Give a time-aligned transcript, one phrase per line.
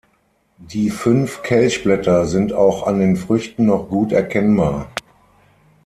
[0.57, 4.89] Die fünf Kelchblätter sind auch an den Früchten noch gut erkennbar.